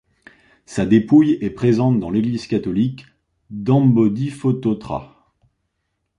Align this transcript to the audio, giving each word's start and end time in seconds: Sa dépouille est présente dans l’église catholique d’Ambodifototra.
Sa 0.65 0.83
dépouille 0.87 1.37
est 1.41 1.51
présente 1.51 1.99
dans 1.99 2.09
l’église 2.09 2.47
catholique 2.47 3.05
d’Ambodifototra. 3.51 5.31